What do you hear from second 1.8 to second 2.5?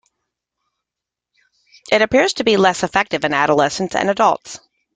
It appears to